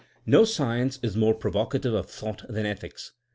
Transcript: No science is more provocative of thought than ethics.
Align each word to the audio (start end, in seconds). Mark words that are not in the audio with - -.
No 0.25 0.45
science 0.45 0.97
is 1.03 1.15
more 1.15 1.35
provocative 1.35 1.93
of 1.93 2.09
thought 2.09 2.43
than 2.49 2.65
ethics. 2.65 3.11